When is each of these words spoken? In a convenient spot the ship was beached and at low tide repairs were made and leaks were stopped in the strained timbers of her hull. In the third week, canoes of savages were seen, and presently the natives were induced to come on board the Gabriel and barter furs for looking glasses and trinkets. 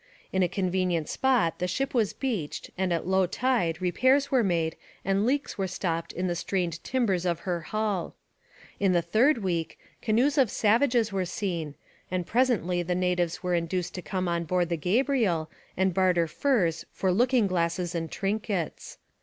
In 0.33 0.41
a 0.41 0.47
convenient 0.49 1.07
spot 1.09 1.59
the 1.59 1.67
ship 1.67 1.93
was 1.93 2.11
beached 2.11 2.71
and 2.75 2.91
at 2.91 3.05
low 3.05 3.27
tide 3.27 3.79
repairs 3.79 4.31
were 4.31 4.43
made 4.43 4.75
and 5.05 5.27
leaks 5.27 5.59
were 5.59 5.67
stopped 5.67 6.11
in 6.11 6.25
the 6.25 6.35
strained 6.35 6.83
timbers 6.83 7.23
of 7.23 7.41
her 7.41 7.61
hull. 7.61 8.15
In 8.79 8.93
the 8.93 9.03
third 9.03 9.43
week, 9.43 9.77
canoes 10.01 10.39
of 10.39 10.49
savages 10.49 11.11
were 11.13 11.23
seen, 11.23 11.75
and 12.09 12.25
presently 12.25 12.81
the 12.81 12.95
natives 12.95 13.43
were 13.43 13.53
induced 13.53 13.93
to 13.93 14.01
come 14.01 14.27
on 14.27 14.45
board 14.45 14.69
the 14.69 14.75
Gabriel 14.75 15.51
and 15.77 15.93
barter 15.93 16.25
furs 16.25 16.83
for 16.91 17.11
looking 17.11 17.45
glasses 17.45 17.93
and 17.93 18.09
trinkets. 18.11 18.97